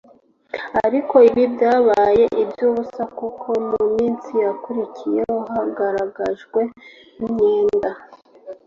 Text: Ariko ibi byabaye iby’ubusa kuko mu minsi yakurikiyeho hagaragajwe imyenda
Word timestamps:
Ariko 0.85 1.15
ibi 1.29 1.43
byabaye 1.53 2.25
iby’ubusa 2.43 3.03
kuko 3.17 3.47
mu 3.69 3.79
minsi 3.93 4.29
yakurikiyeho 4.45 5.35
hagaragajwe 5.55 6.61
imyenda 7.23 7.89